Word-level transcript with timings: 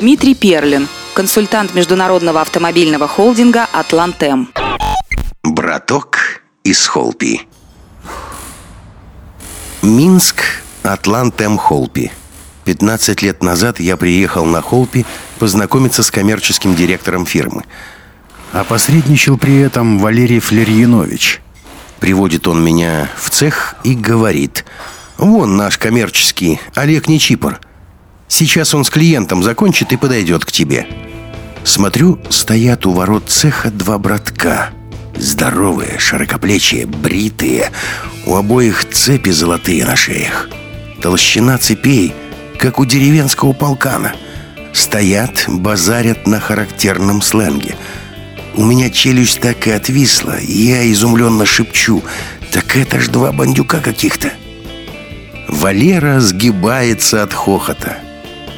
Дмитрий 0.00 0.34
Перлин, 0.34 0.88
консультант 1.12 1.74
международного 1.74 2.40
автомобильного 2.40 3.06
холдинга 3.06 3.66
«Атлантем». 3.70 4.48
Браток 5.42 6.42
из 6.64 6.86
Холпи. 6.86 7.42
Минск, 9.82 10.42
Атлантем 10.82 11.58
Холпи. 11.58 12.10
15 12.64 13.20
лет 13.20 13.42
назад 13.42 13.78
я 13.78 13.98
приехал 13.98 14.46
на 14.46 14.62
Холпи 14.62 15.04
познакомиться 15.38 16.02
с 16.02 16.10
коммерческим 16.10 16.74
директором 16.74 17.26
фирмы. 17.26 17.64
А 18.54 18.64
посредничал 18.64 19.36
при 19.36 19.58
этом 19.58 19.98
Валерий 19.98 20.40
Флерьянович. 20.40 21.42
Приводит 21.98 22.48
он 22.48 22.64
меня 22.64 23.10
в 23.18 23.28
цех 23.28 23.74
и 23.84 23.94
говорит 23.94 24.64
«Вон 25.18 25.58
наш 25.58 25.76
коммерческий, 25.76 26.58
Олег 26.74 27.06
Нечипор. 27.06 27.60
Сейчас 28.30 28.74
он 28.74 28.84
с 28.84 28.90
клиентом 28.90 29.42
закончит 29.42 29.92
и 29.92 29.98
подойдет 29.98 30.46
к 30.46 30.52
тебе». 30.52 30.86
Смотрю, 31.64 32.18
стоят 32.30 32.86
у 32.86 32.92
ворот 32.92 33.24
цеха 33.28 33.70
два 33.70 33.98
братка. 33.98 34.70
Здоровые, 35.16 35.98
широкоплечие, 35.98 36.86
бритые. 36.86 37.70
У 38.24 38.34
обоих 38.34 38.88
цепи 38.88 39.30
золотые 39.30 39.84
на 39.84 39.94
шеях. 39.94 40.48
Толщина 41.02 41.58
цепей, 41.58 42.14
как 42.58 42.78
у 42.78 42.86
деревенского 42.86 43.52
полкана. 43.52 44.14
Стоят, 44.72 45.44
базарят 45.48 46.26
на 46.26 46.40
характерном 46.40 47.20
сленге. 47.20 47.76
У 48.54 48.64
меня 48.64 48.90
челюсть 48.90 49.40
так 49.40 49.66
и 49.66 49.70
отвисла, 49.70 50.38
и 50.38 50.52
я 50.52 50.90
изумленно 50.90 51.44
шепчу. 51.44 52.02
«Так 52.52 52.76
это 52.76 52.98
ж 52.98 53.08
два 53.08 53.30
бандюка 53.30 53.78
каких-то!» 53.78 54.32
Валера 55.46 56.18
сгибается 56.18 57.22
от 57.22 57.32
хохота. 57.32 57.98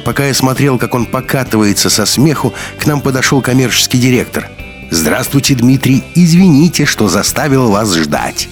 Пока 0.03 0.25
я 0.27 0.33
смотрел, 0.33 0.77
как 0.77 0.95
он 0.95 1.05
покатывается 1.05 1.89
со 1.89 2.05
смеху, 2.05 2.53
к 2.77 2.85
нам 2.85 3.01
подошел 3.01 3.41
коммерческий 3.41 3.99
директор. 3.99 4.49
«Здравствуйте, 4.91 5.55
Дмитрий. 5.55 6.03
Извините, 6.13 6.85
что 6.85 7.07
заставил 7.07 7.69
вас 7.69 7.95
ждать». 7.95 8.49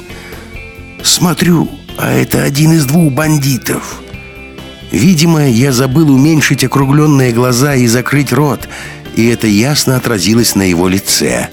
Смотрю, 1.03 1.69
а 1.97 2.13
это 2.13 2.43
один 2.43 2.73
из 2.73 2.85
двух 2.85 3.11
бандитов. 3.11 4.01
Видимо, 4.91 5.47
я 5.47 5.71
забыл 5.71 6.11
уменьшить 6.11 6.63
округленные 6.63 7.31
глаза 7.31 7.75
и 7.75 7.87
закрыть 7.87 8.31
рот, 8.31 8.67
и 9.15 9.27
это 9.27 9.47
ясно 9.47 9.97
отразилось 9.97 10.55
на 10.55 10.63
его 10.63 10.87
лице. 10.87 11.49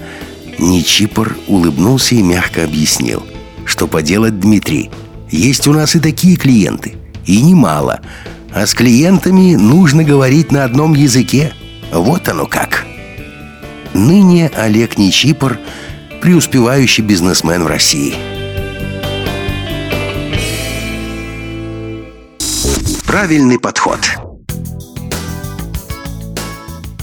Ничипор 0.59 1.37
улыбнулся 1.47 2.15
и 2.15 2.23
мягко 2.23 2.65
объяснил, 2.65 3.25
что 3.65 3.87
поделать, 3.87 4.41
Дмитрий, 4.41 4.91
есть 5.31 5.67
у 5.67 5.73
нас 5.73 5.95
и 5.95 6.01
такие 6.01 6.37
клиенты, 6.37 6.97
и 7.27 7.41
немало– 7.41 8.01
а 8.59 8.67
с 8.67 8.75
клиентами 8.75 9.55
нужно 9.55 10.03
говорить 10.03 10.51
на 10.51 10.65
одном 10.65 10.93
языке. 10.95 11.53
Вот 11.93 12.29
оно 12.29 12.47
как. 12.47 12.85
Ныне 13.95 14.49
Олег 14.49 14.99
Нечипор– 14.99 15.61
преуспевающий 16.21 17.05
бизнесмен 17.05 17.63
в 17.63 17.69
России. 17.69 18.17
Правильный 23.07 23.61
подход. 23.61 24.01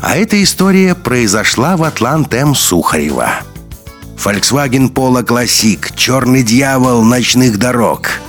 А 0.02 0.18
эта 0.18 0.44
история 0.44 0.94
произошла 0.94 1.78
в 1.78 1.84
Атлант-М 1.84 2.54
Сухарева. 2.54 3.30
Volkswagen 4.18 4.92
Polo 4.92 5.24
Classic, 5.24 5.80
черный 5.96 6.44
дьявол 6.44 7.02
ночных 7.02 7.58
дорог– 7.58 8.10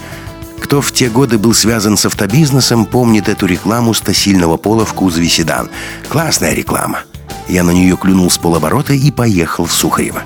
кто 0.67 0.81
в 0.81 0.91
те 0.91 1.09
годы 1.09 1.39
был 1.39 1.55
связан 1.55 1.97
с 1.97 2.07
автобизнесом, 2.07 2.87
помнит 2.87 3.29
эту 3.29 3.47
рекламу 3.47 3.95
стасильного 3.95 4.57
пола 4.57 4.85
в 4.85 4.95
кузове 4.95 5.29
седан. 5.29 5.71
Классная 6.09 6.55
реклама. 6.55 7.03
Я 7.47 7.63
на 7.63 7.71
нее 7.71 7.97
клюнул 7.97 8.29
с 8.29 8.37
полоборота 8.37 8.93
и 8.93 9.13
поехал 9.13 9.67
в 9.67 9.73
Сухарево. 9.73 10.25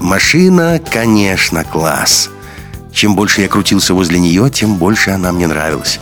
Машина, 0.00 0.80
конечно, 0.90 1.62
класс. 1.62 2.30
Чем 2.92 3.14
больше 3.14 3.42
я 3.42 3.48
крутился 3.48 3.94
возле 3.94 4.18
нее, 4.18 4.50
тем 4.50 4.74
больше 4.74 5.12
она 5.12 5.30
мне 5.30 5.46
нравилась. 5.46 6.00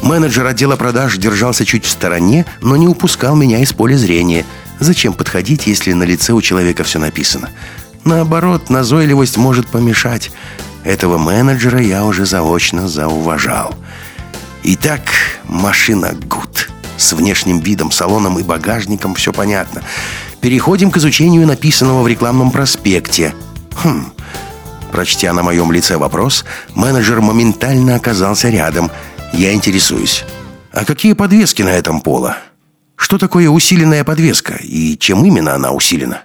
Менеджер 0.00 0.46
отдела 0.46 0.76
продаж 0.76 1.16
держался 1.16 1.64
чуть 1.66 1.84
в 1.84 1.90
стороне, 1.90 2.46
но 2.60 2.76
не 2.76 2.86
упускал 2.86 3.34
меня 3.34 3.58
из 3.58 3.72
поля 3.72 3.96
зрения. 3.96 4.46
Зачем 4.78 5.14
подходить, 5.14 5.66
если 5.66 5.92
на 5.92 6.04
лице 6.04 6.34
у 6.34 6.40
человека 6.40 6.84
все 6.84 7.00
написано? 7.00 7.50
Наоборот, 8.04 8.70
назойливость 8.70 9.36
может 9.36 9.68
помешать. 9.68 10.30
Этого 10.84 11.18
менеджера 11.18 11.80
я 11.80 12.04
уже 12.04 12.24
заочно 12.24 12.88
зауважал. 12.88 13.74
Итак, 14.62 15.02
машина 15.44 16.12
«Гуд». 16.12 16.70
С 16.96 17.12
внешним 17.12 17.60
видом, 17.60 17.90
салоном 17.90 18.38
и 18.38 18.42
багажником 18.42 19.14
все 19.14 19.32
понятно. 19.32 19.82
Переходим 20.40 20.90
к 20.90 20.96
изучению 20.98 21.46
написанного 21.46 22.02
в 22.02 22.08
рекламном 22.08 22.50
проспекте. 22.50 23.34
Хм. 23.82 24.12
Прочтя 24.92 25.32
на 25.32 25.42
моем 25.42 25.72
лице 25.72 25.96
вопрос, 25.96 26.44
менеджер 26.74 27.20
моментально 27.20 27.94
оказался 27.94 28.48
рядом. 28.50 28.90
Я 29.32 29.52
интересуюсь. 29.52 30.24
А 30.72 30.84
какие 30.84 31.12
подвески 31.12 31.62
на 31.62 31.70
этом 31.70 32.00
поло? 32.00 32.36
Что 32.96 33.16
такое 33.16 33.48
усиленная 33.48 34.04
подвеска 34.04 34.58
и 34.60 34.98
чем 34.98 35.24
именно 35.24 35.54
она 35.54 35.72
усилена? 35.72 36.24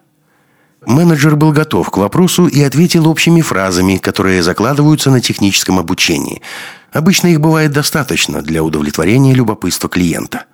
Менеджер 0.86 1.36
был 1.36 1.52
готов 1.52 1.90
к 1.90 1.98
вопросу 1.98 2.48
и 2.48 2.62
ответил 2.62 3.08
общими 3.08 3.42
фразами, 3.42 3.98
которые 3.98 4.44
закладываются 4.44 5.10
на 5.10 5.22
техническом 5.22 5.80
обучении. 5.80 6.42
Обычно 6.94 7.28
их 7.28 7.42
бывает 7.42 7.72
достаточно 7.72 8.42
для 8.42 8.64
удовлетворения 8.64 9.34
любопытства 9.34 9.90
клиента. 9.90 10.46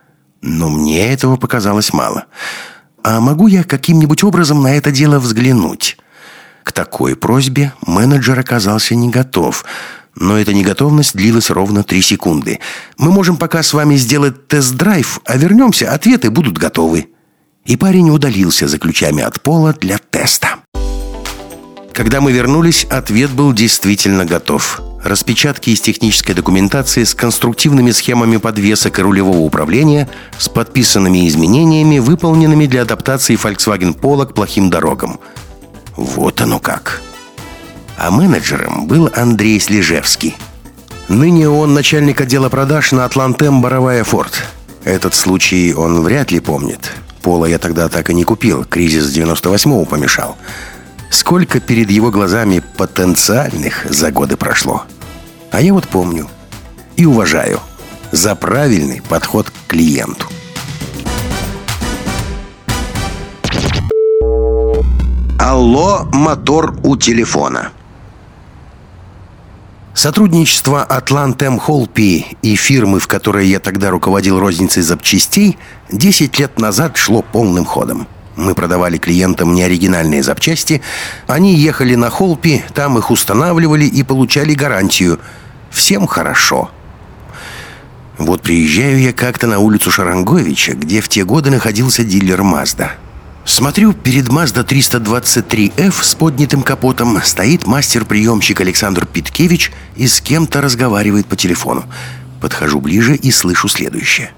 Но 0.42 0.70
мне 0.70 1.14
этого 1.14 1.36
показалось 1.36 1.94
мало. 1.94 2.26
А 3.04 3.20
могу 3.20 3.48
я 3.48 3.64
каким-нибудь 3.64 4.24
образом 4.24 4.62
на 4.62 4.76
это 4.76 4.92
дело 4.92 5.20
взглянуть? 5.20 5.98
К 6.64 6.72
такой 6.72 7.16
просьбе 7.16 7.74
менеджер 7.86 8.40
оказался 8.40 8.96
не 8.96 9.10
готов. 9.10 9.66
Но 10.16 10.38
эта 10.38 10.54
неготовность 10.54 11.16
длилась 11.16 11.50
ровно 11.50 11.84
три 11.84 12.02
секунды. 12.02 12.60
Мы 12.98 13.12
можем 13.12 13.38
пока 13.38 13.64
с 13.64 13.74
вами 13.74 13.96
сделать 13.96 14.48
тест-драйв, 14.48 15.22
а 15.26 15.38
вернемся, 15.38 15.94
ответы 15.94 16.30
будут 16.30 16.58
готовы. 16.58 17.10
И 17.66 17.78
парень 17.78 18.10
удалился 18.10 18.68
за 18.68 18.80
ключами 18.80 19.24
от 19.24 19.42
пола 19.42 19.74
для 19.74 19.98
теста. 19.98 20.56
Когда 21.94 22.22
мы 22.22 22.32
вернулись, 22.32 22.86
ответ 22.86 23.32
был 23.32 23.54
действительно 23.54 24.26
готов. 24.26 24.82
Распечатки 25.04 25.72
из 25.72 25.82
технической 25.82 26.36
документации 26.36 27.04
с 27.04 27.14
конструктивными 27.14 27.92
схемами 27.92 28.38
подвесок 28.38 29.00
и 29.00 29.02
рулевого 29.02 29.40
управления 29.40 30.10
с 30.38 30.48
подписанными 30.48 31.28
изменениями, 31.28 32.00
выполненными 32.00 32.66
для 32.66 32.84
адаптации 32.84 33.36
Volkswagen 33.36 34.00
Polo 34.00 34.26
к 34.26 34.34
плохим 34.34 34.70
дорогам. 34.70 35.20
Вот 35.96 36.42
оно 36.42 36.60
как. 36.60 37.02
А 37.98 38.10
менеджером 38.10 38.88
был 38.88 39.10
Андрей 39.14 39.60
Слежевский. 39.60 40.36
Ныне 41.08 41.50
он 41.50 41.74
начальник 41.74 42.22
отдела 42.22 42.50
продаж 42.50 42.94
на 42.94 43.06
Атлантем 43.06 43.62
Боровая 43.62 44.04
Форд. 44.04 44.44
Этот 44.86 45.14
случай 45.14 45.74
он 45.74 46.02
вряд 46.02 46.32
ли 46.32 46.40
помнит. 46.40 46.92
Пола 47.22 47.46
я 47.46 47.60
тогда 47.60 47.88
так 47.90 48.10
и 48.10 48.14
не 48.14 48.24
купил. 48.24 48.66
Кризис 48.66 49.16
98-го 49.16 49.86
помешал. 49.86 50.38
Сколько 51.10 51.60
перед 51.60 51.92
его 51.92 52.10
глазами 52.10 52.64
потенциальных 52.78 53.86
за 53.90 54.12
годы 54.12 54.38
прошло. 54.38 54.84
А 55.52 55.62
я 55.62 55.74
вот 55.74 55.88
помню 55.88 56.30
и 56.96 57.06
уважаю 57.06 57.60
за 58.12 58.36
правильный 58.36 59.02
подход 59.02 59.50
к 59.50 59.54
клиенту. 59.68 60.28
Алло, 65.40 66.08
мотор 66.14 66.76
у 66.84 66.96
телефона. 66.96 67.72
Сотрудничество 69.94 70.84
Атлантем 70.84 71.60
Холпи 71.60 72.26
и 72.42 72.56
фирмы, 72.56 73.00
в 73.00 73.08
которой 73.08 73.48
я 73.48 73.60
тогда 73.60 73.90
руководил 73.90 74.40
розницей 74.40 74.84
запчастей, 74.84 75.58
10 75.92 76.40
лет 76.40 76.60
назад 76.60 76.96
шло 76.96 77.22
полным 77.22 77.66
ходом. 77.66 78.08
Мы 78.38 78.56
продавали 78.56 78.98
клиентам 78.98 79.54
неоригинальные 79.54 80.24
запчасти, 80.24 80.82
они 81.28 81.56
ехали 81.56 81.96
на 81.96 82.10
Холпи, 82.10 82.64
там 82.74 82.98
их 82.98 83.12
устанавливали 83.12 83.86
и 83.86 84.02
получали 84.04 84.54
гарантию. 84.54 85.20
Всем 85.70 86.08
хорошо. 86.08 86.72
Вот 88.18 88.42
приезжаю 88.42 89.00
я 89.00 89.12
как-то 89.12 89.48
на 89.48 89.60
улицу 89.60 89.92
Шаранговича, 89.92 90.74
где 90.74 91.02
в 91.02 91.10
те 91.10 91.26
годы 91.26 91.52
находился 91.52 92.04
дилер 92.06 92.44
Мазда. 92.44 92.94
Смотрю, 93.44 93.94
перед 93.94 94.28
Mazda 94.28 94.66
323F 94.66 96.04
с 96.04 96.14
поднятым 96.14 96.62
капотом 96.62 97.20
стоит 97.24 97.66
мастер-приемщик 97.66 98.62
Александр 98.62 99.06
Питкевич 99.06 99.72
и 99.96 100.08
с 100.08 100.22
кем-то 100.22 100.62
разговаривает 100.62 101.26
по 101.26 101.36
телефону. 101.36 101.86
Подхожу 102.40 102.80
ближе 102.80 103.16
и 103.16 103.32
слышу 103.32 103.68
следующее. 103.68 104.32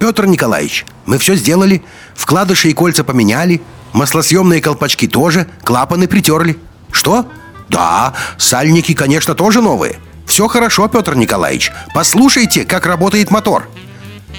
«Петр 0.00 0.26
Николаевич, 0.26 0.84
мы 1.06 1.18
все 1.18 1.36
сделали. 1.36 1.84
Вкладыши 2.14 2.70
и 2.70 2.72
кольца 2.72 3.04
поменяли. 3.04 3.60
Маслосъемные 3.92 4.60
колпачки 4.60 5.06
тоже. 5.06 5.46
Клапаны 5.62 6.08
притерли. 6.08 6.58
Что? 6.90 7.30
Да, 7.68 8.14
сальники, 8.36 8.94
конечно, 8.94 9.34
тоже 9.34 9.60
новые. 9.62 9.98
Все 10.26 10.48
хорошо, 10.48 10.88
Петр 10.88 11.14
Николаевич. 11.14 11.70
Послушайте, 11.94 12.64
как 12.64 12.86
работает 12.86 13.30
мотор». 13.30 13.68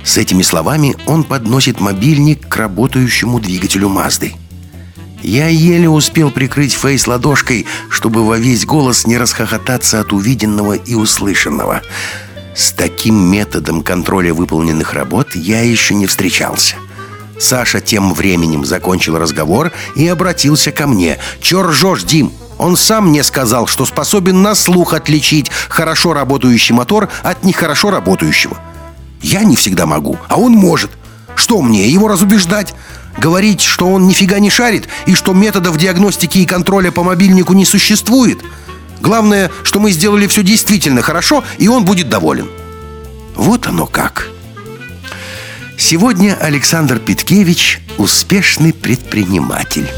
С 0.03 0.17
этими 0.17 0.41
словами 0.41 0.95
он 1.05 1.23
подносит 1.23 1.79
мобильник 1.79 2.47
к 2.47 2.55
работающему 2.55 3.39
двигателю 3.39 3.89
Мазды. 3.89 4.33
Я 5.21 5.47
еле 5.47 5.87
успел 5.87 6.31
прикрыть 6.31 6.73
фейс 6.73 7.05
ладошкой, 7.05 7.67
чтобы 7.89 8.25
во 8.25 8.37
весь 8.37 8.65
голос 8.65 9.05
не 9.05 9.17
расхохотаться 9.17 9.99
от 9.99 10.13
увиденного 10.13 10.73
и 10.73 10.95
услышанного. 10.95 11.81
С 12.55 12.71
таким 12.71 13.15
методом 13.15 13.83
контроля 13.83 14.33
выполненных 14.33 14.93
работ 14.93 15.35
я 15.35 15.61
еще 15.61 15.93
не 15.93 16.07
встречался. 16.07 16.75
Саша 17.39 17.81
тем 17.81 18.13
временем 18.13 18.65
закончил 18.65 19.17
разговор 19.17 19.71
и 19.95 20.07
обратился 20.07 20.71
ко 20.71 20.87
мне. 20.87 21.17
«Чё 21.39 21.63
ржёшь, 21.63 22.03
Дим? 22.03 22.31
Он 22.57 22.77
сам 22.77 23.07
мне 23.07 23.23
сказал, 23.23 23.65
что 23.65 23.85
способен 23.85 24.43
на 24.43 24.53
слух 24.53 24.93
отличить 24.93 25.49
хорошо 25.67 26.13
работающий 26.13 26.75
мотор 26.75 27.09
от 27.23 27.43
нехорошо 27.43 27.89
работающего. 27.89 28.59
Я 29.21 29.43
не 29.43 29.55
всегда 29.55 29.85
могу, 29.85 30.17
а 30.27 30.39
он 30.39 30.53
может. 30.53 30.91
Что 31.35 31.61
мне, 31.61 31.87
его 31.87 32.07
разубеждать? 32.07 32.73
Говорить, 33.17 33.61
что 33.61 33.87
он 33.87 34.07
нифига 34.07 34.39
не 34.39 34.49
шарит 34.49 34.87
и 35.05 35.15
что 35.15 35.33
методов 35.33 35.77
диагностики 35.77 36.39
и 36.39 36.45
контроля 36.45 36.91
по 36.91 37.03
мобильнику 37.03 37.53
не 37.53 37.65
существует? 37.65 38.39
Главное, 39.01 39.51
что 39.63 39.79
мы 39.79 39.91
сделали 39.91 40.27
все 40.27 40.43
действительно 40.43 41.01
хорошо, 41.01 41.43
и 41.57 41.67
он 41.67 41.85
будет 41.85 42.09
доволен. 42.09 42.47
Вот 43.35 43.67
оно 43.67 43.87
как. 43.87 44.29
Сегодня 45.77 46.37
Александр 46.39 46.99
Питкевич– 46.99 47.81
успешный 47.97 48.71
предприниматель. 48.71 49.89